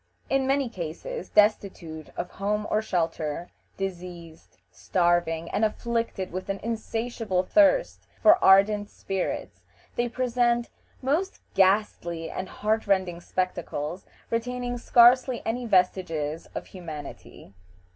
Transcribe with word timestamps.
In 0.31 0.47
many 0.47 0.67
cases 0.67 1.29
destitute 1.29 2.09
of 2.17 2.31
home 2.31 2.65
or 2.71 2.81
shelter, 2.81 3.49
diseased, 3.77 4.57
starving, 4.71 5.47
and 5.51 5.63
afflicted 5.63 6.31
with 6.31 6.49
an 6.49 6.57
insatiable 6.63 7.43
thirst 7.43 8.07
for 8.19 8.43
ardent 8.43 8.89
spirits, 8.89 9.61
they 9.97 10.09
present 10.09 10.71
most 11.03 11.39
ghastly 11.53 12.31
and 12.31 12.49
heart 12.49 12.87
rending 12.87 13.21
spectacles, 13.21 14.07
retaining 14.31 14.79
scarcely 14.79 15.43
any 15.45 15.67
vestiges 15.67 16.47
of 16.55 16.65
humanity. 16.65 17.53